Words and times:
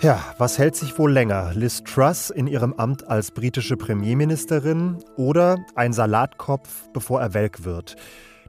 Ja, 0.00 0.24
was 0.38 0.58
hält 0.58 0.76
sich 0.76 0.96
wohl 0.96 1.10
länger? 1.10 1.50
Liz 1.54 1.82
Truss 1.82 2.30
in 2.30 2.46
ihrem 2.46 2.72
Amt 2.74 3.08
als 3.08 3.32
britische 3.32 3.76
Premierministerin 3.76 4.98
oder 5.16 5.58
ein 5.74 5.92
Salatkopf, 5.92 6.88
bevor 6.92 7.20
er 7.20 7.34
welk 7.34 7.64
wird? 7.64 7.96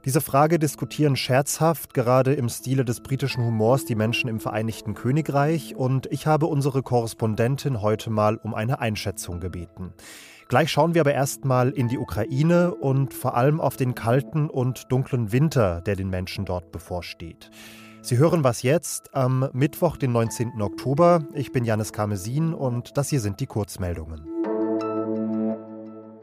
Diese 0.04 0.20
Frage 0.20 0.60
diskutieren 0.60 1.16
scherzhaft, 1.16 1.92
gerade 1.92 2.34
im 2.34 2.48
Stile 2.48 2.84
des 2.84 3.00
britischen 3.00 3.44
Humors, 3.44 3.84
die 3.84 3.96
Menschen 3.96 4.30
im 4.30 4.38
Vereinigten 4.38 4.94
Königreich 4.94 5.74
und 5.74 6.06
ich 6.12 6.28
habe 6.28 6.46
unsere 6.46 6.84
Korrespondentin 6.84 7.82
heute 7.82 8.10
mal 8.10 8.36
um 8.36 8.54
eine 8.54 8.78
Einschätzung 8.78 9.40
gebeten. 9.40 9.92
Gleich 10.46 10.70
schauen 10.70 10.94
wir 10.94 11.00
aber 11.00 11.14
erstmal 11.14 11.70
in 11.70 11.88
die 11.88 11.98
Ukraine 11.98 12.72
und 12.76 13.12
vor 13.12 13.36
allem 13.36 13.60
auf 13.60 13.76
den 13.76 13.96
kalten 13.96 14.48
und 14.48 14.92
dunklen 14.92 15.32
Winter, 15.32 15.80
der 15.80 15.96
den 15.96 16.10
Menschen 16.10 16.44
dort 16.44 16.70
bevorsteht. 16.70 17.50
Sie 18.02 18.16
hören 18.16 18.42
was 18.44 18.62
jetzt 18.62 19.14
am 19.14 19.50
Mittwoch, 19.52 19.96
den 19.96 20.12
19. 20.12 20.62
Oktober. 20.62 21.22
Ich 21.34 21.52
bin 21.52 21.64
Janis 21.64 21.92
Karmesin 21.92 22.54
und 22.54 22.96
das 22.96 23.10
hier 23.10 23.20
sind 23.20 23.40
die 23.40 23.46
Kurzmeldungen. 23.46 24.39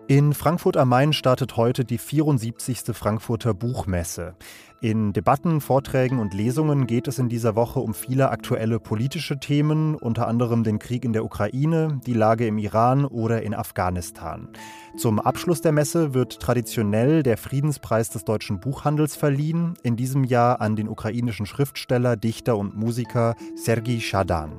In 0.10 0.34
Frankfurt 0.34 0.78
am 0.78 0.88
Main 0.88 1.12
startet 1.12 1.58
heute 1.58 1.84
die 1.84 1.98
74. 1.98 2.96
Frankfurter 2.96 3.54
Buchmesse. 3.54 4.36
In 4.80 5.12
Debatten, 5.12 5.60
Vorträgen 5.60 6.20
und 6.20 6.34
Lesungen 6.34 6.88
geht 6.88 7.10
es 7.10 7.20
in 7.20 7.28
dieser 7.28 7.58
Woche 7.58 7.82
um 7.82 7.94
viele 7.94 8.30
aktuelle 8.30 8.80
politische 8.80 9.38
Themen, 9.38 9.96
unter 9.96 10.30
anderem 10.30 10.64
den 10.64 10.80
Krieg 10.80 11.04
in 11.04 11.12
der 11.12 11.26
Ukraine, 11.26 12.00
die 12.06 12.14
Lage 12.14 12.48
im 12.48 12.58
Iran 12.58 13.04
oder 13.04 13.42
in 13.42 13.54
Afghanistan. 13.54 14.48
Zum 14.96 15.20
Abschluss 15.20 15.60
der 15.60 15.74
Messe 15.74 16.14
wird 16.14 16.40
traditionell 16.40 17.22
der 17.22 17.36
Friedenspreis 17.36 18.10
des 18.10 18.24
deutschen 18.24 18.62
Buchhandels 18.62 19.18
verliehen, 19.18 19.74
in 19.84 19.98
diesem 19.98 20.24
Jahr 20.24 20.62
an 20.62 20.78
den 20.78 20.88
ukrainischen 20.88 21.46
Schriftsteller, 21.46 22.16
Dichter 22.16 22.58
und 22.58 22.78
Musiker 22.78 23.36
Sergei 23.58 24.00
Schadan. 24.00 24.58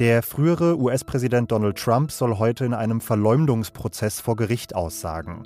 Der 0.00 0.22
frühere 0.22 0.78
US-Präsident 0.78 1.52
Donald 1.52 1.76
Trump 1.76 2.10
soll 2.10 2.38
heute 2.38 2.64
in 2.64 2.72
einem 2.72 3.02
Verleumdungsprozess 3.02 4.18
vor 4.18 4.34
Gericht 4.34 4.74
aussagen. 4.74 5.42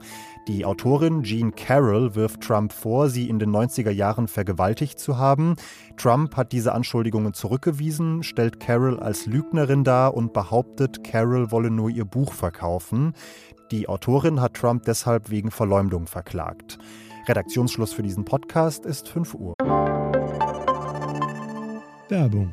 Die 0.47 0.65
Autorin 0.65 1.25
Jean 1.25 1.57
Carroll 1.57 2.15
wirft 2.15 2.41
Trump 2.43 2.73
vor, 2.73 3.11
sie 3.11 3.29
in 3.29 3.41
den 3.41 3.51
90er 3.51 3.91
Jahren 3.91 4.29
vergewaltigt 4.29 5.01
zu 5.01 5.19
haben. 5.19 5.57
Trump 5.97 6.37
hat 6.37 6.53
diese 6.53 6.73
Anschuldigungen 6.73 7.35
zurückgewiesen, 7.35 8.23
stellt 8.23 8.61
Carroll 8.61 9.01
als 9.01 9.27
Lügnerin 9.27 9.83
dar 9.83 10.15
und 10.15 10.33
behauptet, 10.33 11.03
Carroll 11.03 11.51
wolle 11.51 11.73
nur 11.73 11.91
ihr 11.91 12.05
Buch 12.05 12.33
verkaufen. 12.33 13.15
Die 13.73 13.89
Autorin 13.89 14.41
hat 14.41 14.55
Trump 14.55 14.85
deshalb 14.85 15.31
wegen 15.31 15.51
Verleumdung 15.51 16.07
verklagt. 16.07 16.79
Redaktionsschluss 17.27 17.93
für 17.93 18.05
diesen 18.05 18.25
Podcast 18.25 18.87
ist 18.87 19.09
5 19.09 19.35
Uhr. 19.35 19.55
Werbung 22.09 22.53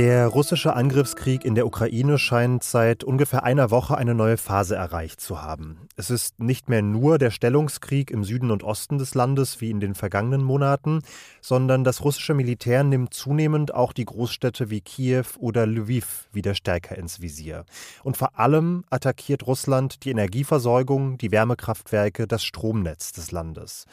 Der 0.00 0.28
russische 0.28 0.72
Angriffskrieg 0.72 1.44
in 1.44 1.54
der 1.54 1.66
Ukraine 1.66 2.16
scheint 2.16 2.64
seit 2.64 3.04
ungefähr 3.04 3.44
einer 3.44 3.70
Woche 3.70 3.98
eine 3.98 4.14
neue 4.14 4.38
Phase 4.38 4.74
erreicht 4.74 5.20
zu 5.20 5.42
haben. 5.42 5.88
Es 5.94 6.08
ist 6.08 6.40
nicht 6.40 6.70
mehr 6.70 6.80
nur 6.80 7.18
der 7.18 7.30
Stellungskrieg 7.30 8.10
im 8.10 8.24
Süden 8.24 8.50
und 8.50 8.62
Osten 8.62 8.96
des 8.96 9.14
Landes 9.14 9.60
wie 9.60 9.68
in 9.68 9.78
den 9.78 9.94
vergangenen 9.94 10.42
Monaten, 10.42 11.02
sondern 11.42 11.84
das 11.84 12.02
russische 12.02 12.32
Militär 12.32 12.82
nimmt 12.82 13.12
zunehmend 13.12 13.74
auch 13.74 13.92
die 13.92 14.06
Großstädte 14.06 14.70
wie 14.70 14.80
Kiew 14.80 15.26
oder 15.38 15.66
Lviv 15.66 16.30
wieder 16.32 16.54
stärker 16.54 16.96
ins 16.96 17.20
Visier. 17.20 17.66
Und 18.02 18.16
vor 18.16 18.38
allem 18.38 18.84
attackiert 18.88 19.46
Russland 19.46 20.02
die 20.06 20.12
Energieversorgung, 20.12 21.18
die 21.18 21.30
Wärmekraftwerke, 21.30 22.26
das 22.26 22.42
Stromnetz 22.42 23.12
des 23.12 23.32
Landes. 23.32 23.84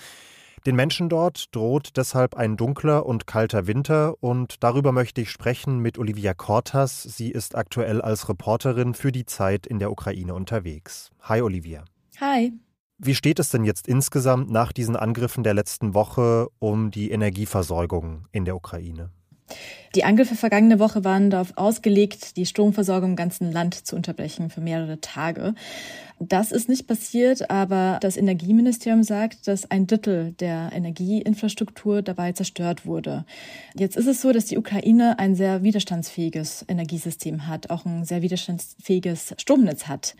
Den 0.67 0.75
Menschen 0.75 1.07
dort 1.07 1.55
droht 1.55 1.95
deshalb 1.95 2.35
ein 2.35 2.57
dunkler 2.57 3.05
und 3.05 3.25
kalter 3.25 3.67
Winter 3.67 4.21
und 4.21 4.61
darüber 4.65 4.91
möchte 4.91 5.21
ich 5.21 5.31
sprechen 5.31 5.79
mit 5.79 5.97
Olivia 5.97 6.33
Kortas. 6.33 7.03
Sie 7.03 7.31
ist 7.31 7.55
aktuell 7.55 8.01
als 8.01 8.27
Reporterin 8.27 8.93
für 8.93 9.13
die 9.13 9.25
Zeit 9.25 9.65
in 9.65 9.79
der 9.79 9.89
Ukraine 9.89 10.33
unterwegs. 10.33 11.09
Hi 11.21 11.41
Olivia. 11.41 11.85
Hi. 12.19 12.51
Wie 12.97 13.15
steht 13.15 13.39
es 13.39 13.49
denn 13.49 13.63
jetzt 13.63 13.87
insgesamt 13.87 14.51
nach 14.51 14.73
diesen 14.73 14.97
Angriffen 14.97 15.45
der 15.45 15.53
letzten 15.53 15.93
Woche 15.93 16.49
um 16.59 16.91
die 16.91 17.11
Energieversorgung 17.11 18.27
in 18.33 18.43
der 18.43 18.57
Ukraine? 18.57 19.11
Die 19.95 20.03
Angriffe 20.03 20.35
vergangene 20.35 20.79
Woche 20.79 21.03
waren 21.03 21.29
darauf 21.29 21.53
ausgelegt, 21.55 22.37
die 22.37 22.45
Stromversorgung 22.45 23.11
im 23.11 23.15
ganzen 23.15 23.51
Land 23.51 23.73
zu 23.73 23.95
unterbrechen 23.95 24.49
für 24.49 24.61
mehrere 24.61 24.99
Tage. 25.01 25.53
Das 26.19 26.51
ist 26.51 26.67
nicht 26.67 26.87
passiert, 26.87 27.51
aber 27.51 27.99
das 28.01 28.17
Energieministerium 28.17 29.03
sagt, 29.03 29.47
dass 29.47 29.69
ein 29.69 29.85
Drittel 29.85 30.33
der 30.39 30.71
Energieinfrastruktur 30.73 32.01
dabei 32.01 32.31
zerstört 32.31 32.87
wurde. 32.87 33.23
Jetzt 33.75 33.97
ist 33.97 34.07
es 34.07 34.21
so, 34.21 34.31
dass 34.31 34.45
die 34.45 34.57
Ukraine 34.57 35.19
ein 35.19 35.35
sehr 35.35 35.61
widerstandsfähiges 35.61 36.65
Energiesystem 36.67 37.47
hat, 37.47 37.69
auch 37.69 37.85
ein 37.85 38.03
sehr 38.03 38.23
widerstandsfähiges 38.23 39.35
Stromnetz 39.37 39.87
hat. 39.87 40.15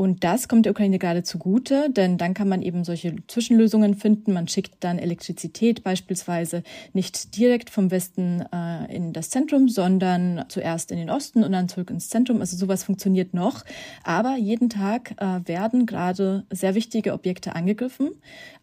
Und 0.00 0.24
das 0.24 0.48
kommt 0.48 0.64
der 0.64 0.72
Ukraine 0.72 0.98
gerade 0.98 1.24
zugute, 1.24 1.90
denn 1.90 2.16
dann 2.16 2.32
kann 2.32 2.48
man 2.48 2.62
eben 2.62 2.84
solche 2.84 3.16
Zwischenlösungen 3.26 3.94
finden. 3.94 4.32
Man 4.32 4.48
schickt 4.48 4.82
dann 4.82 4.98
Elektrizität 4.98 5.84
beispielsweise 5.84 6.62
nicht 6.94 7.36
direkt 7.36 7.68
vom 7.68 7.90
Westen 7.90 8.42
äh, 8.50 8.96
in 8.96 9.12
das 9.12 9.28
Zentrum, 9.28 9.68
sondern 9.68 10.46
zuerst 10.48 10.90
in 10.90 10.96
den 10.96 11.10
Osten 11.10 11.44
und 11.44 11.52
dann 11.52 11.68
zurück 11.68 11.90
ins 11.90 12.08
Zentrum. 12.08 12.40
Also 12.40 12.56
sowas 12.56 12.82
funktioniert 12.82 13.34
noch. 13.34 13.62
Aber 14.02 14.36
jeden 14.38 14.70
Tag 14.70 15.16
äh, 15.18 15.46
werden 15.46 15.84
gerade 15.84 16.46
sehr 16.50 16.74
wichtige 16.74 17.12
Objekte 17.12 17.54
angegriffen, 17.54 18.08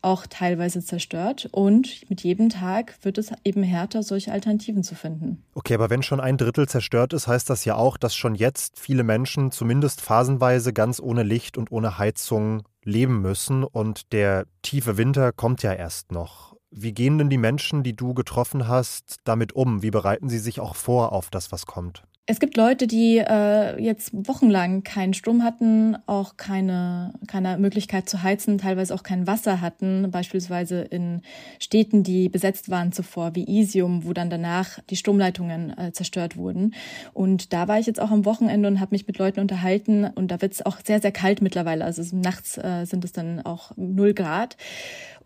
auch 0.01 0.25
teilweise 0.25 0.83
zerstört. 0.83 1.49
Und 1.51 2.09
mit 2.09 2.21
jedem 2.21 2.49
Tag 2.49 2.95
wird 3.03 3.19
es 3.19 3.31
eben 3.43 3.61
härter, 3.61 4.01
solche 4.01 4.31
Alternativen 4.31 4.81
zu 4.81 4.95
finden. 4.95 5.43
Okay, 5.53 5.75
aber 5.75 5.91
wenn 5.91 6.01
schon 6.01 6.19
ein 6.19 6.37
Drittel 6.37 6.67
zerstört 6.67 7.13
ist, 7.13 7.27
heißt 7.27 7.47
das 7.47 7.63
ja 7.63 7.75
auch, 7.75 7.97
dass 7.97 8.15
schon 8.15 8.33
jetzt 8.33 8.79
viele 8.79 9.03
Menschen 9.03 9.51
zumindest 9.51 10.01
phasenweise 10.01 10.73
ganz 10.73 10.99
ohne 10.99 11.26
Licht 11.27 11.57
und 11.57 11.71
ohne 11.71 11.97
Heizung 11.97 12.63
leben 12.83 13.21
müssen 13.21 13.63
und 13.63 14.13
der 14.13 14.45
tiefe 14.61 14.97
Winter 14.97 15.31
kommt 15.31 15.61
ja 15.63 15.73
erst 15.73 16.11
noch. 16.11 16.55
Wie 16.71 16.93
gehen 16.93 17.17
denn 17.17 17.29
die 17.29 17.37
Menschen, 17.37 17.83
die 17.83 17.95
du 17.95 18.13
getroffen 18.13 18.67
hast, 18.67 19.17
damit 19.23 19.53
um? 19.53 19.83
Wie 19.83 19.91
bereiten 19.91 20.29
sie 20.29 20.39
sich 20.39 20.59
auch 20.59 20.75
vor 20.75 21.11
auf 21.11 21.29
das, 21.29 21.51
was 21.51 21.65
kommt? 21.65 22.03
Es 22.29 22.41
gibt 22.41 22.57
Leute, 22.57 22.87
die 22.87 23.19
äh, 23.19 23.81
jetzt 23.81 24.11
wochenlang 24.13 24.83
keinen 24.83 25.13
Strom 25.13 25.43
hatten, 25.43 25.95
auch 26.07 26.35
keine, 26.35 27.13
keine 27.25 27.57
Möglichkeit 27.57 28.09
zu 28.09 28.21
heizen, 28.21 28.57
teilweise 28.57 28.93
auch 28.93 29.03
kein 29.03 29.27
Wasser 29.27 29.61
hatten, 29.61 30.11
beispielsweise 30.11 30.81
in 30.81 31.21
Städten, 31.57 32.03
die 32.03 32.27
besetzt 32.27 32.69
waren 32.69 32.91
zuvor, 32.91 33.33
wie 33.33 33.45
Isium, 33.45 34.03
wo 34.03 34.11
dann 34.11 34.29
danach 34.29 34.79
die 34.89 34.97
Stromleitungen 34.97 35.77
äh, 35.77 35.93
zerstört 35.93 36.35
wurden. 36.35 36.75
Und 37.13 37.53
da 37.53 37.69
war 37.69 37.79
ich 37.79 37.85
jetzt 37.85 38.01
auch 38.01 38.11
am 38.11 38.25
Wochenende 38.25 38.67
und 38.67 38.81
habe 38.81 38.93
mich 38.93 39.07
mit 39.07 39.17
Leuten 39.17 39.39
unterhalten 39.39 40.03
und 40.03 40.29
da 40.29 40.41
wird 40.41 40.51
es 40.51 40.65
auch 40.65 40.79
sehr, 40.85 40.99
sehr 40.99 41.13
kalt 41.13 41.41
mittlerweile. 41.41 41.85
Also 41.85 42.03
nachts 42.13 42.57
äh, 42.57 42.83
sind 42.83 43.05
es 43.05 43.13
dann 43.13 43.39
auch 43.45 43.71
null 43.77 44.13
Grad. 44.13 44.57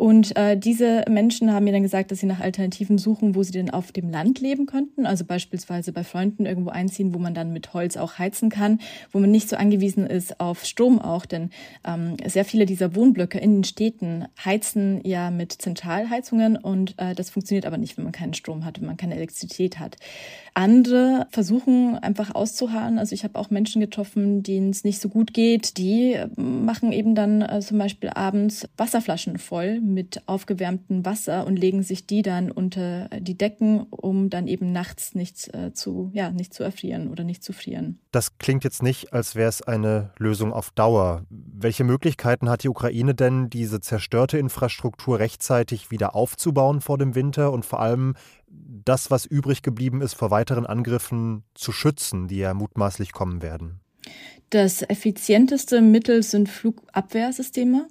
Und 0.02 0.36
äh, 0.36 0.58
diese 0.58 1.06
Menschen 1.12 1.54
haben 1.54 1.66
mir 1.66 1.74
dann 1.74 1.84
gesagt, 1.84 2.10
dass 2.10 2.18
sie 2.18 2.26
nach 2.26 2.40
Alternativen 2.40 2.98
suchen, 2.98 3.36
wo 3.36 3.44
sie 3.44 3.52
denn 3.52 3.70
auf 3.70 3.92
dem 3.92 4.10
Land 4.10 4.40
leben 4.40 4.66
könnten, 4.66 5.06
also 5.06 5.24
beispielsweise 5.26 5.92
bei 5.94 6.04
Freunden 6.04 6.48
irgendwo 6.48 6.72
einziehen, 6.72 7.14
wo 7.14 7.20
man 7.20 7.36
dann 7.36 7.54
mit 7.54 7.76
Holz 7.76 7.98
auch 7.98 8.18
heizen 8.18 8.50
kann, 8.50 8.80
wo 9.12 9.20
man 9.20 9.30
nicht 9.30 9.48
so 9.48 9.58
angewiesen 9.58 10.08
ist 10.08 10.40
auf 10.40 10.66
Strom 10.66 11.00
auch, 11.00 11.28
denn 11.28 11.52
ähm, 11.86 12.18
sehr 12.26 12.46
viele 12.46 12.66
dieser 12.66 12.96
Wohnblöcke 12.96 13.38
in 13.38 13.58
den 13.58 13.64
Städten 13.64 14.26
heizen 14.44 15.02
ja 15.04 15.30
mit 15.30 15.52
Zentralheizungen 15.52 16.58
und 16.58 16.96
äh, 16.98 17.14
das 17.14 17.30
funktioniert 17.30 17.68
aber 17.68 17.78
nicht, 17.78 17.96
wenn 17.96 18.06
man 18.06 18.12
keinen 18.12 18.34
Strom 18.34 18.66
hat, 18.66 18.82
wenn 18.82 18.88
man 18.88 18.98
keine 18.98 19.14
Elektrizität 19.14 19.78
hat. 19.78 19.98
Andere 20.56 21.28
versuchen 21.30 21.96
einfach 21.98 22.36
auszuharren. 22.36 23.00
Also 23.00 23.14
ich 23.14 23.24
habe 23.24 23.40
auch 23.40 23.52
Menschen 23.52 23.80
getroffen, 23.80 24.44
denen 24.44 24.72
es 24.72 24.84
nicht 24.84 25.00
so 25.00 25.08
gut 25.08 25.34
geht. 25.34 25.78
Die 25.78 26.18
machen 26.36 26.92
eben 26.92 27.16
dann 27.16 27.42
äh, 27.42 27.60
zum 27.62 27.78
Beispiel 27.78 28.10
abends 28.10 28.68
Wasserflaschen 28.76 29.38
voll 29.38 29.80
mit 29.94 30.28
aufgewärmtem 30.28 31.06
Wasser 31.06 31.46
und 31.46 31.58
legen 31.58 31.84
sich 31.84 32.08
die 32.08 32.22
dann 32.22 32.52
unter 32.52 33.10
die 33.20 33.38
Decken, 33.38 33.84
um 33.90 34.30
dann 34.30 34.48
eben 34.48 34.72
nachts 34.72 35.16
nichts 35.16 35.48
äh, 35.50 35.72
zu, 35.74 36.10
ja, 36.14 36.32
nicht 36.32 36.54
zu 36.54 36.64
erfrieren 36.64 37.10
oder 37.10 37.24
nicht 37.24 37.44
zu 37.44 37.54
frieren. 37.54 38.00
Das 38.12 38.38
klingt 38.38 38.64
jetzt 38.64 38.84
nicht, 38.84 39.14
als 39.14 39.36
wäre 39.36 39.50
es 39.50 39.62
eine 39.62 40.12
Lösung 40.18 40.54
auf 40.54 40.72
Dauer. 40.72 41.26
Welche 41.30 41.84
Möglichkeiten 41.84 42.50
hat 42.50 42.64
die 42.64 42.70
Ukraine 42.70 43.16
denn, 43.16 43.50
diese 43.50 43.82
zerstörte 43.82 44.38
Infrastruktur 44.38 45.20
rechtzeitig 45.20 45.92
wieder 45.92 46.16
aufzubauen 46.16 46.82
vor 46.82 46.98
dem 46.98 47.16
Winter 47.16 47.52
und 47.52 47.66
vor 47.66 47.80
allem 47.80 48.16
das, 48.48 49.12
was 49.12 49.26
übrig 49.26 49.62
geblieben 49.62 50.02
ist, 50.02 50.14
vor 50.14 50.32
weiteren 50.32 50.66
Angriffen 50.66 51.44
zu 51.54 51.72
schützen, 51.72 52.28
die 52.28 52.38
ja 52.38 52.54
mutmaßlich 52.54 53.12
kommen 53.12 53.42
werden? 53.42 53.80
Das 54.50 54.82
effizienteste 54.82 55.82
Mittel 55.82 56.24
sind 56.24 56.50
Flugabwehrsysteme. 56.50 57.88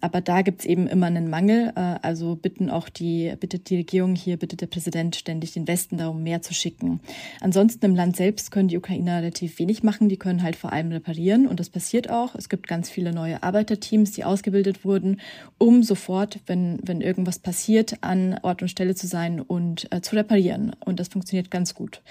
Aber 0.00 0.20
da 0.20 0.42
gibt's 0.42 0.64
eben 0.64 0.86
immer 0.86 1.06
einen 1.06 1.28
Mangel. 1.28 1.72
Äh, 1.76 1.96
also 2.02 2.36
bitten 2.36 2.70
auch 2.70 2.88
die, 2.88 3.34
bittet 3.38 3.70
die 3.70 3.76
Regierung 3.76 4.14
hier, 4.14 4.36
bittet 4.36 4.60
der 4.60 4.66
Präsident 4.66 5.16
ständig 5.16 5.52
den 5.52 5.68
Westen 5.68 5.98
darum, 5.98 6.22
mehr 6.22 6.42
zu 6.42 6.54
schicken. 6.54 7.00
Ansonsten 7.40 7.84
im 7.84 7.94
Land 7.94 8.16
selbst 8.16 8.50
können 8.50 8.68
die 8.68 8.78
Ukrainer 8.78 9.18
relativ 9.18 9.58
wenig 9.58 9.82
machen. 9.82 10.08
Die 10.08 10.16
können 10.16 10.42
halt 10.42 10.56
vor 10.56 10.72
allem 10.72 10.92
reparieren 10.92 11.46
und 11.46 11.60
das 11.60 11.70
passiert 11.70 12.10
auch. 12.10 12.34
Es 12.34 12.48
gibt 12.48 12.66
ganz 12.66 12.90
viele 12.90 13.12
neue 13.12 13.42
Arbeiterteams, 13.42 14.12
die 14.12 14.24
ausgebildet 14.24 14.84
wurden, 14.84 15.20
um 15.58 15.82
sofort, 15.82 16.40
wenn, 16.46 16.78
wenn 16.82 17.00
irgendwas 17.00 17.38
passiert, 17.38 18.02
an 18.02 18.38
Ort 18.42 18.62
und 18.62 18.68
Stelle 18.68 18.94
zu 18.94 19.06
sein 19.06 19.40
und 19.40 19.92
äh, 19.92 20.00
zu 20.00 20.16
reparieren. 20.16 20.74
Und 20.84 21.00
das 21.00 21.08
funktioniert 21.08 21.50
ganz 21.50 21.74
gut. 21.74 22.02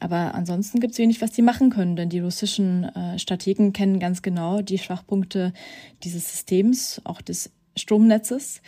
Aber 0.00 0.34
ansonsten 0.34 0.80
gibt 0.80 0.92
es 0.92 0.98
wenig, 0.98 1.20
was 1.20 1.30
die 1.30 1.42
machen 1.42 1.70
können, 1.70 1.94
denn 1.94 2.08
die 2.08 2.20
russischen 2.20 2.84
äh, 2.84 3.18
Strategen 3.18 3.72
kennen 3.72 4.00
ganz 4.00 4.22
genau 4.22 4.62
die 4.62 4.78
Schwachpunkte 4.78 5.52
dieses 6.02 6.30
Systems, 6.30 7.00
auch 7.04 7.20
des 7.20 7.50
Stromnetzes. 7.76 8.62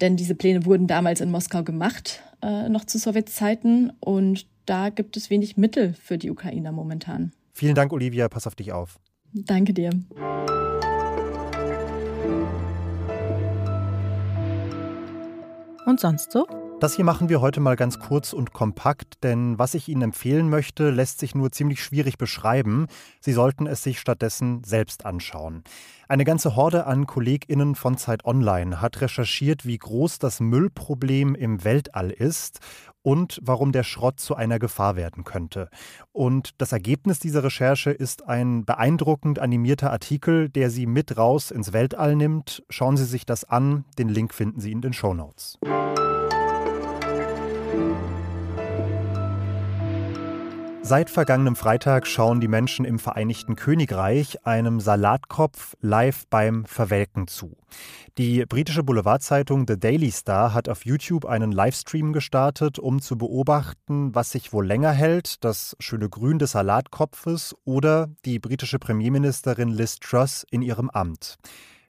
Denn 0.00 0.16
diese 0.16 0.34
Pläne 0.34 0.64
wurden 0.64 0.86
damals 0.86 1.20
in 1.20 1.30
Moskau 1.30 1.62
gemacht, 1.62 2.22
äh, 2.42 2.68
noch 2.68 2.84
zu 2.84 2.98
Sowjetzeiten. 2.98 3.92
Und 4.00 4.46
da 4.66 4.90
gibt 4.90 5.16
es 5.16 5.28
wenig 5.28 5.56
Mittel 5.56 5.94
für 5.94 6.18
die 6.18 6.30
Ukrainer 6.30 6.72
momentan. 6.72 7.32
Vielen 7.52 7.74
Dank, 7.74 7.92
Olivia. 7.92 8.28
Pass 8.28 8.46
auf 8.46 8.54
dich 8.54 8.72
auf. 8.72 8.98
Danke 9.32 9.74
dir. 9.74 9.90
Und 15.86 16.00
sonst 16.00 16.32
so? 16.32 16.46
Das 16.80 16.96
hier 16.96 17.04
machen 17.04 17.28
wir 17.28 17.40
heute 17.40 17.60
mal 17.60 17.76
ganz 17.76 17.98
kurz 17.98 18.32
und 18.32 18.52
kompakt, 18.52 19.22
denn 19.22 19.58
was 19.58 19.74
ich 19.74 19.88
Ihnen 19.88 20.02
empfehlen 20.02 20.50
möchte, 20.50 20.90
lässt 20.90 21.18
sich 21.18 21.34
nur 21.34 21.50
ziemlich 21.50 21.82
schwierig 21.82 22.18
beschreiben. 22.18 22.88
Sie 23.20 23.32
sollten 23.32 23.66
es 23.66 23.82
sich 23.82 24.00
stattdessen 24.00 24.62
selbst 24.64 25.06
anschauen. 25.06 25.62
Eine 26.08 26.24
ganze 26.24 26.56
Horde 26.56 26.86
an 26.86 27.06
KollegInnen 27.06 27.74
von 27.74 27.96
Zeit 27.96 28.24
Online 28.26 28.82
hat 28.82 29.00
recherchiert, 29.00 29.64
wie 29.64 29.78
groß 29.78 30.18
das 30.18 30.40
Müllproblem 30.40 31.34
im 31.34 31.64
Weltall 31.64 32.10
ist 32.10 32.60
und 33.02 33.38
warum 33.42 33.72
der 33.72 33.84
Schrott 33.84 34.18
zu 34.18 34.34
einer 34.34 34.58
Gefahr 34.58 34.96
werden 34.96 35.24
könnte. 35.24 35.70
Und 36.12 36.60
das 36.60 36.72
Ergebnis 36.72 37.18
dieser 37.18 37.44
Recherche 37.44 37.92
ist 37.92 38.28
ein 38.28 38.64
beeindruckend 38.64 39.38
animierter 39.38 39.90
Artikel, 39.90 40.48
der 40.48 40.70
Sie 40.70 40.86
mit 40.86 41.16
raus 41.16 41.50
ins 41.50 41.72
Weltall 41.72 42.16
nimmt. 42.16 42.62
Schauen 42.68 42.96
Sie 42.96 43.04
sich 43.04 43.24
das 43.24 43.44
an. 43.44 43.84
Den 43.98 44.08
Link 44.08 44.34
finden 44.34 44.60
Sie 44.60 44.72
in 44.72 44.82
den 44.82 44.92
Show 44.92 45.14
Notes. 45.14 45.58
Seit 50.86 51.08
vergangenem 51.08 51.56
Freitag 51.56 52.06
schauen 52.06 52.42
die 52.42 52.46
Menschen 52.46 52.84
im 52.84 52.98
Vereinigten 52.98 53.56
Königreich 53.56 54.46
einem 54.46 54.80
Salatkopf 54.80 55.78
live 55.80 56.26
beim 56.28 56.66
Verwelken 56.66 57.26
zu. 57.26 57.56
Die 58.18 58.44
britische 58.44 58.82
Boulevardzeitung 58.82 59.64
The 59.66 59.80
Daily 59.80 60.10
Star 60.10 60.52
hat 60.52 60.68
auf 60.68 60.84
YouTube 60.84 61.24
einen 61.24 61.52
Livestream 61.52 62.12
gestartet, 62.12 62.78
um 62.78 63.00
zu 63.00 63.16
beobachten, 63.16 64.14
was 64.14 64.30
sich 64.30 64.52
wohl 64.52 64.66
länger 64.66 64.92
hält, 64.92 65.42
das 65.42 65.74
schöne 65.80 66.10
Grün 66.10 66.38
des 66.38 66.52
Salatkopfes 66.52 67.56
oder 67.64 68.10
die 68.26 68.38
britische 68.38 68.78
Premierministerin 68.78 69.70
Liz 69.70 69.98
Truss 70.00 70.44
in 70.50 70.60
ihrem 70.60 70.90
Amt. 70.90 71.38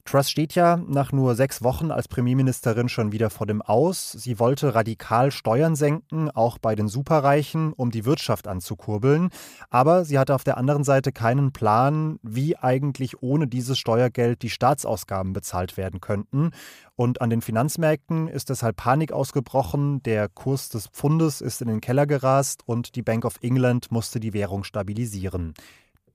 Truss 0.05 0.29
steht 0.29 0.53
ja 0.53 0.77
nach 0.77 1.11
nur 1.11 1.33
sechs 1.33 1.63
Wochen 1.63 1.89
als 1.89 2.07
Premierministerin 2.07 2.89
schon 2.89 3.11
wieder 3.11 3.31
vor 3.31 3.47
dem 3.47 3.63
Aus. 3.63 4.11
Sie 4.11 4.39
wollte 4.39 4.75
radikal 4.75 5.31
Steuern 5.31 5.75
senken, 5.75 6.29
auch 6.29 6.59
bei 6.59 6.75
den 6.75 6.87
Superreichen, 6.87 7.73
um 7.73 7.89
die 7.89 8.05
Wirtschaft 8.05 8.47
anzukurbeln. 8.47 9.29
Aber 9.71 10.05
sie 10.05 10.19
hatte 10.19 10.35
auf 10.35 10.43
der 10.43 10.57
anderen 10.57 10.83
Seite 10.83 11.11
keinen 11.11 11.53
Plan, 11.53 12.19
wie 12.21 12.55
eigentlich 12.55 13.23
ohne 13.23 13.47
dieses 13.47 13.79
Steuergeld 13.79 14.43
die 14.43 14.51
Staatsausgaben 14.51 15.33
bezahlt 15.33 15.75
werden 15.75 16.01
könnten. 16.01 16.51
Und 16.95 17.19
an 17.21 17.31
den 17.31 17.41
Finanzmärkten 17.41 18.27
ist 18.27 18.51
deshalb 18.51 18.75
Panik 18.75 19.11
ausgebrochen. 19.11 20.03
Der 20.03 20.29
Kurs 20.29 20.69
des 20.69 20.85
Pfundes 20.85 21.41
ist 21.41 21.63
in 21.63 21.67
den 21.67 21.81
Keller 21.81 22.05
gerast 22.05 22.61
und 22.67 22.95
die 22.95 23.01
Bank 23.01 23.25
of 23.25 23.39
England 23.41 23.91
musste 23.91 24.19
die 24.19 24.33
Währung 24.33 24.63
stabilisieren. 24.63 25.55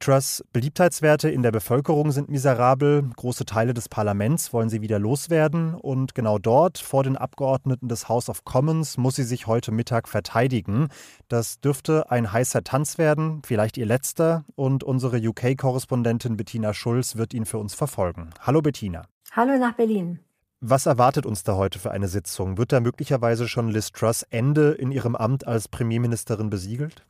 Truss 0.00 0.43
Beliebtheitswerte 0.55 1.29
in 1.29 1.43
der 1.43 1.52
Bevölkerung 1.52 2.11
sind 2.11 2.31
miserabel. 2.31 3.02
Große 3.17 3.44
Teile 3.44 3.75
des 3.75 3.91
Parlaments 3.91 4.50
wollen 4.55 4.70
sie 4.70 4.81
wieder 4.81 4.99
loswerden. 4.99 5.75
Und 5.75 6.14
genau 6.14 6.38
dort, 6.38 6.79
vor 6.79 7.05
den 7.05 7.19
Abgeordneten 7.19 7.87
des 7.87 8.08
House 8.08 8.31
of 8.31 8.47
Commons, 8.47 8.97
muss 8.97 9.17
sie 9.17 9.25
sich 9.25 9.47
heute 9.47 9.73
Mittag 9.73 10.08
verteidigen. 10.08 10.88
Das 11.29 11.61
dürfte 11.61 12.11
ein 12.11 12.32
heißer 12.32 12.64
Tanz 12.64 12.97
werden, 12.97 13.43
vielleicht 13.44 13.76
ihr 13.76 13.85
letzter. 13.85 14.47
Und 14.56 14.85
unsere 14.85 15.19
UK-Korrespondentin 15.19 16.38
Bettina 16.38 16.73
Schulz 16.73 17.17
wird 17.17 17.35
ihn 17.35 17.44
für 17.44 17.58
uns 17.58 17.75
verfolgen. 17.75 18.31
Hallo 18.41 18.62
Bettina. 18.62 19.03
Hallo 19.32 19.58
nach 19.58 19.75
Berlin. 19.75 20.20
Was 20.62 20.87
erwartet 20.87 21.26
uns 21.26 21.43
da 21.43 21.56
heute 21.56 21.79
für 21.79 21.91
eine 21.91 22.08
Sitzung? 22.08 22.56
Wird 22.56 22.73
da 22.73 22.81
möglicherweise 22.81 23.49
schon 23.49 23.69
Liz 23.69 23.93
Truss 23.93 24.23
Ende 24.31 24.70
in 24.70 24.93
ihrem 24.93 25.14
Amt 25.14 25.46
als 25.46 25.69
Premierministerin 25.69 26.49
besiegelt? 26.49 27.05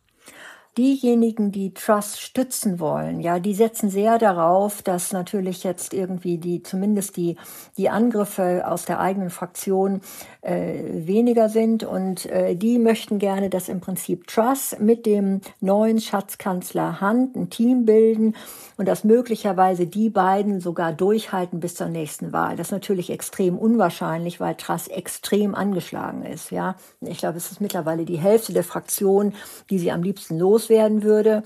Diejenigen, 0.78 1.52
die 1.52 1.74
Trust 1.74 2.20
stützen 2.20 2.78
wollen, 2.78 3.20
ja, 3.20 3.40
die 3.40 3.54
setzen 3.54 3.90
sehr 3.90 4.18
darauf, 4.18 4.82
dass 4.82 5.12
natürlich 5.12 5.64
jetzt 5.64 5.92
irgendwie 5.92 6.38
die, 6.38 6.62
zumindest 6.62 7.16
die, 7.16 7.36
die 7.76 7.90
Angriffe 7.90 8.66
aus 8.66 8.84
der 8.84 9.00
eigenen 9.00 9.30
Fraktion 9.30 10.00
äh, 10.42 11.06
weniger 11.06 11.48
sind 11.48 11.82
und 11.82 12.26
äh, 12.26 12.54
die 12.54 12.78
möchten 12.78 13.18
gerne, 13.18 13.50
dass 13.50 13.68
im 13.68 13.80
Prinzip 13.80 14.26
Trust 14.26 14.80
mit 14.80 15.06
dem 15.06 15.40
neuen 15.60 16.00
Schatzkanzler 16.00 17.00
Hunt 17.00 17.36
ein 17.36 17.50
Team 17.50 17.84
bilden 17.84 18.36
und 18.76 18.86
dass 18.86 19.04
möglicherweise 19.04 19.86
die 19.86 20.08
beiden 20.08 20.60
sogar 20.60 20.92
durchhalten 20.92 21.60
bis 21.60 21.74
zur 21.74 21.88
nächsten 21.88 22.32
Wahl. 22.32 22.56
Das 22.56 22.68
ist 22.68 22.72
natürlich 22.72 23.10
extrem 23.10 23.58
unwahrscheinlich, 23.58 24.40
weil 24.40 24.54
Truss 24.54 24.88
extrem 24.88 25.54
angeschlagen 25.54 26.22
ist, 26.24 26.50
ja. 26.50 26.76
Ich 27.00 27.18
glaube, 27.18 27.38
es 27.38 27.50
ist 27.50 27.60
mittlerweile 27.60 28.04
die 28.04 28.18
Hälfte 28.18 28.52
der 28.52 28.64
Fraktion, 28.64 29.34
die 29.68 29.78
sie 29.78 29.90
am 29.90 30.02
liebsten 30.02 30.38
los 30.38 30.59
loswerden 30.60 31.02
würde. 31.02 31.42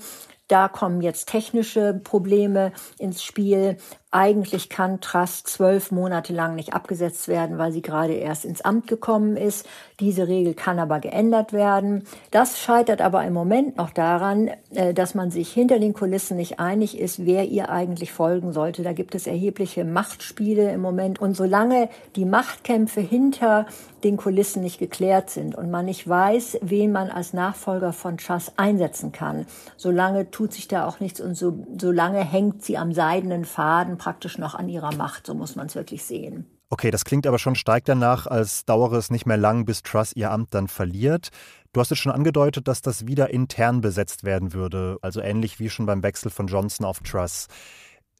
Da 0.47 0.67
kommen 0.67 1.01
jetzt 1.01 1.29
technische 1.29 1.99
Probleme 2.03 2.71
ins 2.99 3.23
Spiel. 3.23 3.77
Eigentlich 4.15 4.69
kann 4.69 5.01
Truss 5.01 5.43
zwölf 5.43 5.91
Monate 5.91 6.31
lang 6.31 6.55
nicht 6.55 6.73
abgesetzt 6.73 7.27
werden, 7.27 7.57
weil 7.57 7.73
sie 7.73 7.81
gerade 7.81 8.13
erst 8.13 8.45
ins 8.45 8.61
Amt 8.61 8.87
gekommen 8.87 9.35
ist. 9.35 9.67
Diese 9.99 10.29
Regel 10.29 10.53
kann 10.53 10.79
aber 10.79 11.01
geändert 11.01 11.51
werden. 11.51 12.05
Das 12.31 12.57
scheitert 12.61 13.01
aber 13.01 13.25
im 13.25 13.33
Moment 13.33 13.75
noch 13.75 13.89
daran, 13.89 14.51
äh, 14.73 14.93
dass 14.93 15.15
man 15.15 15.31
sich 15.31 15.51
hinter 15.51 15.79
den 15.79 15.91
Kulissen 15.91 16.37
nicht 16.37 16.61
einig 16.61 16.97
ist, 16.97 17.25
wer 17.25 17.43
ihr 17.43 17.69
eigentlich 17.69 18.13
folgen 18.13 18.53
sollte. 18.53 18.83
Da 18.83 18.93
gibt 18.93 19.15
es 19.15 19.27
erhebliche 19.27 19.83
Machtspiele 19.83 20.71
im 20.71 20.79
Moment. 20.79 21.19
Und 21.19 21.35
solange 21.35 21.89
die 22.15 22.23
Machtkämpfe 22.23 23.01
hinter 23.01 23.65
den 24.05 24.15
Kulissen 24.15 24.61
nicht 24.61 24.79
geklärt 24.79 25.29
sind 25.29 25.55
und 25.55 25.71
man 25.71 25.85
nicht 25.85 26.07
weiß, 26.07 26.59
wen 26.61 26.93
man 26.93 27.09
als 27.09 27.33
Nachfolger 27.33 27.91
von 27.91 28.17
Truss 28.17 28.53
einsetzen 28.55 29.11
kann, 29.11 29.45
solange 29.75 30.31
tut 30.31 30.53
sich 30.53 30.69
da 30.69 30.87
auch 30.87 31.01
nichts 31.01 31.19
und 31.19 31.35
so, 31.35 31.65
solange 31.77 32.23
hängt 32.23 32.63
sie 32.63 32.77
am 32.77 32.93
seidenen 32.93 33.43
Faden 33.43 33.97
praktisch 34.05 34.37
noch 34.37 34.53
an 34.53 34.69
ihrer 34.69 34.93
Macht, 34.93 35.25
so 35.25 35.33
muss 35.33 35.55
man 35.55 35.65
es 35.65 35.73
wirklich 35.73 36.03
sehen. 36.03 36.45
Okay, 36.69 36.91
das 36.91 37.05
klingt 37.05 37.25
aber 37.25 37.39
schon 37.39 37.55
stark 37.55 37.85
danach, 37.85 38.27
als 38.27 38.63
dauere 38.63 38.97
es 38.97 39.09
nicht 39.09 39.25
mehr 39.25 39.35
lang, 39.35 39.65
bis 39.65 39.81
Truss 39.81 40.15
ihr 40.15 40.29
Amt 40.29 40.53
dann 40.53 40.67
verliert. 40.67 41.29
Du 41.73 41.81
hast 41.81 41.91
es 41.91 41.97
schon 41.97 42.11
angedeutet, 42.11 42.67
dass 42.67 42.83
das 42.83 43.07
wieder 43.07 43.31
intern 43.31 43.81
besetzt 43.81 44.23
werden 44.23 44.53
würde, 44.53 44.99
also 45.01 45.21
ähnlich 45.21 45.59
wie 45.59 45.71
schon 45.71 45.87
beim 45.87 46.03
Wechsel 46.03 46.29
von 46.29 46.45
Johnson 46.45 46.85
auf 46.85 46.99
Truss. 46.99 47.47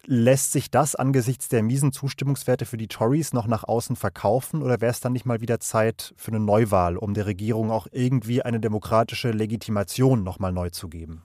Lässt 0.08 0.54
sich 0.54 0.72
das 0.72 0.96
angesichts 0.96 1.50
der 1.50 1.62
miesen 1.62 1.92
Zustimmungswerte 1.92 2.66
für 2.66 2.78
die 2.78 2.88
Tories 2.88 3.34
noch 3.34 3.46
nach 3.46 3.64
außen 3.64 3.96
verkaufen 3.96 4.64
oder 4.64 4.82
wäre 4.82 4.92
es 4.92 5.02
dann 5.02 5.14
nicht 5.14 5.28
mal 5.28 5.42
wieder 5.42 5.60
Zeit 5.60 6.16
für 6.18 6.32
eine 6.32 6.40
Neuwahl, 6.40 6.98
um 6.98 7.14
der 7.14 7.28
Regierung 7.28 7.70
auch 7.70 7.86
irgendwie 7.92 8.42
eine 8.42 8.60
demokratische 8.60 9.30
Legitimation 9.30 10.24
nochmal 10.24 10.52
neu 10.52 10.72
zu 10.72 10.90
geben? 10.90 11.22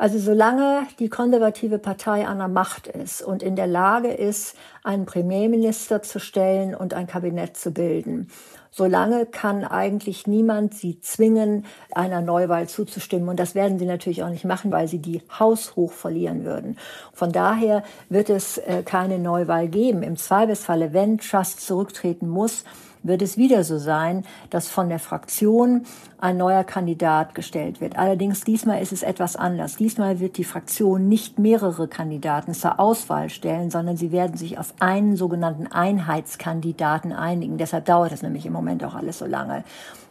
Also 0.00 0.20
solange 0.20 0.86
die 1.00 1.08
konservative 1.08 1.80
Partei 1.80 2.24
an 2.24 2.38
der 2.38 2.46
Macht 2.46 2.86
ist 2.86 3.20
und 3.20 3.42
in 3.42 3.56
der 3.56 3.66
Lage 3.66 4.12
ist, 4.12 4.56
einen 4.84 5.06
Premierminister 5.06 6.02
zu 6.02 6.20
stellen 6.20 6.76
und 6.76 6.94
ein 6.94 7.08
Kabinett 7.08 7.56
zu 7.56 7.72
bilden, 7.72 8.28
solange 8.70 9.26
kann 9.26 9.64
eigentlich 9.64 10.28
niemand 10.28 10.72
sie 10.72 11.00
zwingen, 11.00 11.66
einer 11.92 12.20
Neuwahl 12.20 12.68
zuzustimmen. 12.68 13.28
Und 13.28 13.40
das 13.40 13.56
werden 13.56 13.80
sie 13.80 13.86
natürlich 13.86 14.22
auch 14.22 14.30
nicht 14.30 14.44
machen, 14.44 14.70
weil 14.70 14.86
sie 14.86 15.00
die 15.00 15.20
haushoch 15.36 15.90
verlieren 15.90 16.44
würden. 16.44 16.78
Von 17.12 17.32
daher 17.32 17.82
wird 18.08 18.30
es 18.30 18.58
äh, 18.58 18.84
keine 18.84 19.18
Neuwahl 19.18 19.66
geben. 19.66 20.04
Im 20.04 20.16
Zweifelsfalle, 20.16 20.92
wenn 20.92 21.18
Trust 21.18 21.60
zurücktreten 21.60 22.28
muss, 22.28 22.62
wird 23.02 23.22
es 23.22 23.36
wieder 23.36 23.64
so 23.64 23.78
sein, 23.78 24.24
dass 24.50 24.68
von 24.68 24.88
der 24.88 24.98
Fraktion 24.98 25.84
ein 26.18 26.36
neuer 26.36 26.64
Kandidat 26.64 27.34
gestellt 27.34 27.80
wird. 27.80 27.96
Allerdings 27.96 28.42
diesmal 28.42 28.82
ist 28.82 28.92
es 28.92 29.02
etwas 29.02 29.36
anders. 29.36 29.76
Diesmal 29.76 30.20
wird 30.20 30.36
die 30.36 30.44
Fraktion 30.44 31.08
nicht 31.08 31.38
mehrere 31.38 31.88
Kandidaten 31.88 32.54
zur 32.54 32.80
Auswahl 32.80 33.30
stellen, 33.30 33.70
sondern 33.70 33.96
sie 33.96 34.12
werden 34.12 34.36
sich 34.36 34.58
auf 34.58 34.74
einen 34.80 35.16
sogenannten 35.16 35.66
Einheitskandidaten 35.66 37.12
einigen. 37.12 37.58
Deshalb 37.58 37.84
dauert 37.84 38.12
es 38.12 38.22
nämlich 38.22 38.46
im 38.46 38.52
Moment 38.52 38.84
auch 38.84 38.94
alles 38.94 39.18
so 39.18 39.26
lange, 39.26 39.64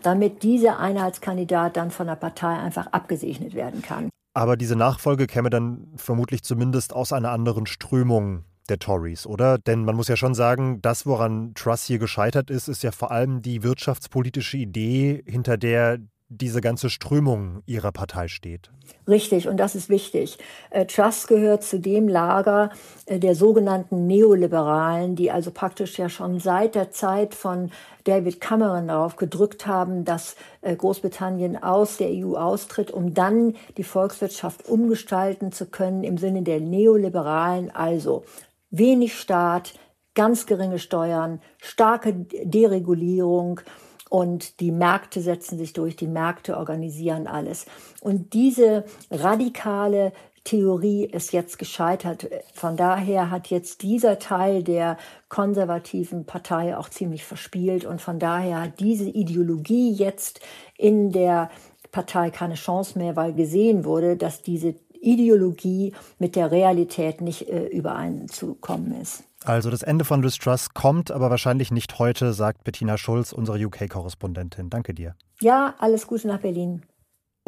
damit 0.04 0.44
dieser 0.44 0.80
Einheitskandidat 0.80 1.78
dann 1.78 1.92
von 1.92 2.08
der 2.08 2.16
Partei 2.16 2.56
einfach 2.58 2.88
abgesegnet 2.88 3.54
werden 3.54 3.82
kann. 3.82 4.10
Aber 4.34 4.56
diese 4.56 4.76
Nachfolge 4.76 5.26
käme 5.26 5.50
dann 5.50 5.88
vermutlich 5.96 6.44
zumindest 6.44 6.94
aus 6.94 7.12
einer 7.12 7.32
anderen 7.32 7.66
Strömung 7.66 8.44
der 8.70 8.80
Tories, 8.80 9.26
oder? 9.26 9.58
Denn 9.58 9.86
man 9.86 9.96
muss 9.96 10.08
ja 10.08 10.18
schon 10.18 10.36
sagen, 10.36 10.82
das, 10.82 11.06
woran 11.06 11.54
Truss 11.56 11.86
hier 11.86 12.00
gescheitert 12.00 12.50
ist, 12.50 12.68
ist 12.68 12.84
ja 12.84 12.92
vor 12.92 13.12
allem 13.12 13.42
die 13.42 13.64
wirtschaftspolitische 13.64 14.58
Idee, 14.58 15.24
hinter 15.26 15.58
der 15.58 16.00
diese 16.30 16.60
ganze 16.60 16.90
Strömung 16.90 17.64
ihrer 17.66 17.94
Partei 17.94 18.28
steht. 18.28 18.70
Richtig, 19.08 19.48
und 19.48 19.58
das 19.58 19.76
ist 19.76 19.88
wichtig. 19.88 20.38
Äh, 20.70 20.86
Truss 20.86 21.28
gehört 21.28 21.64
zu 21.64 21.80
dem 21.80 22.10
Lager 22.10 22.72
äh, 23.06 23.18
der 23.18 23.34
sogenannten 23.34 24.08
Neoliberalen, 24.08 25.16
die 25.16 25.32
also 25.32 25.52
praktisch 25.52 25.98
ja 25.98 26.10
schon 26.10 26.40
seit 26.40 26.76
der 26.76 26.92
Zeit 26.92 27.34
von 27.34 27.72
David 28.04 28.42
Cameron 28.42 28.90
darauf 28.90 29.16
gedrückt 29.16 29.68
haben, 29.68 30.04
dass 30.04 30.36
äh, 30.62 30.76
Großbritannien 30.76 31.62
aus 31.64 31.96
der 31.96 32.10
EU 32.10 32.36
austritt, 32.36 32.92
um 32.92 33.14
dann 33.14 33.56
die 33.78 33.84
Volkswirtschaft 33.84 34.68
umgestalten 34.68 35.54
zu 35.54 35.68
können 35.68 36.04
im 36.04 36.18
Sinne 36.18 36.42
der 36.42 36.60
Neoliberalen, 36.60 37.74
also 37.74 38.26
wenig 38.70 39.18
Staat, 39.20 39.74
ganz 40.14 40.46
geringe 40.46 40.80
Steuern, 40.80 41.42
starke 41.62 42.14
Deregulierung, 42.44 43.62
und 44.10 44.60
die 44.60 44.72
Märkte 44.72 45.22
setzen 45.22 45.58
sich 45.58 45.74
durch, 45.74 45.96
die 45.96 46.08
Märkte 46.08 46.58
organisieren 46.58 47.28
alles. 47.28 47.66
Und 48.02 48.34
diese 48.34 48.86
radikale 49.12 50.14
Theorie 50.44 51.04
ist 51.04 51.34
jetzt 51.34 51.60
gescheitert. 51.60 52.30
Von 52.54 52.78
daher 52.78 53.30
hat 53.30 53.48
jetzt 53.48 53.82
dieser 53.82 54.18
Teil 54.18 54.64
der 54.64 54.98
konservativen 55.28 56.26
Partei 56.26 56.78
auch 56.78 56.88
ziemlich 56.88 57.26
verspielt 57.26 57.84
und 57.84 58.02
von 58.02 58.18
daher 58.18 58.62
hat 58.62 58.80
diese 58.80 59.10
Ideologie 59.10 59.92
jetzt 59.92 60.40
in 60.78 61.12
der 61.12 61.50
Partei 61.92 62.30
keine 62.30 62.56
Chance 62.56 62.98
mehr, 62.98 63.18
weil 63.18 63.34
gesehen 63.34 63.84
wurde, 63.84 64.16
dass 64.16 64.42
diese 64.42 64.76
Ideologie 65.02 65.94
mit 66.20 66.36
der 66.36 66.52
Realität 66.52 67.22
nicht 67.22 67.50
äh, 67.50 67.68
übereinzukommen 67.68 69.02
ist. 69.02 69.24
Also 69.46 69.70
das 69.70 69.84
Ende 69.84 70.04
von 70.04 70.22
Distrust 70.22 70.74
kommt, 70.74 71.12
aber 71.12 71.30
wahrscheinlich 71.30 71.72
nicht 71.72 72.00
heute, 72.00 72.34
sagt 72.34 72.64
Bettina 72.64 72.98
Schulz, 72.98 73.32
unsere 73.32 73.58
UK-Korrespondentin. 73.58 74.70
Danke 74.70 74.94
dir. 74.94 75.16
Ja, 75.40 75.76
alles 75.80 76.08
Gute 76.08 76.28
nach 76.28 76.40
Berlin. 76.40 76.82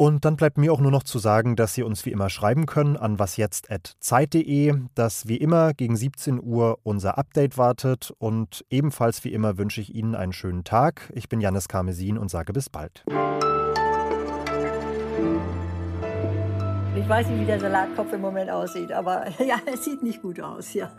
Und 0.00 0.24
dann 0.24 0.36
bleibt 0.36 0.56
mir 0.56 0.72
auch 0.72 0.80
nur 0.80 0.90
noch 0.90 1.02
zu 1.02 1.18
sagen, 1.18 1.56
dass 1.56 1.74
Sie 1.74 1.82
uns 1.82 2.06
wie 2.06 2.10
immer 2.10 2.30
schreiben 2.30 2.64
können 2.64 2.96
an 2.96 3.18
wasjetzt.zeit.de, 3.18 4.74
dass 4.94 5.28
wie 5.28 5.36
immer 5.36 5.74
gegen 5.74 5.94
17 5.94 6.42
Uhr 6.42 6.78
unser 6.84 7.18
Update 7.18 7.58
wartet 7.58 8.10
und 8.18 8.64
ebenfalls 8.70 9.24
wie 9.24 9.32
immer 9.34 9.58
wünsche 9.58 9.82
ich 9.82 9.94
Ihnen 9.94 10.14
einen 10.14 10.32
schönen 10.32 10.64
Tag. 10.64 11.12
Ich 11.14 11.28
bin 11.28 11.42
Janis 11.42 11.68
Karmesin 11.68 12.16
und 12.16 12.30
sage 12.30 12.54
bis 12.54 12.70
bald. 12.70 13.04
Ich 17.00 17.08
weiß 17.08 17.28
nicht, 17.28 17.40
wie 17.40 17.46
der 17.46 17.58
Salatkopf 17.58 18.12
im 18.12 18.20
Moment 18.20 18.50
aussieht, 18.50 18.92
aber 18.92 19.24
ja, 19.38 19.56
es 19.64 19.84
sieht 19.84 20.02
nicht 20.02 20.20
gut 20.20 20.38
aus, 20.38 20.74
ja. 20.74 20.90